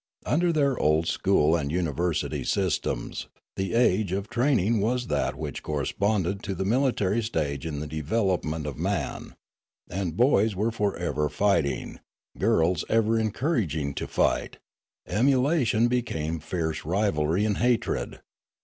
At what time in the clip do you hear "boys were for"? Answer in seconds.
10.17-10.97